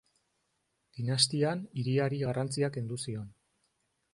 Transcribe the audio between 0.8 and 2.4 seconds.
Dinastian, hiriari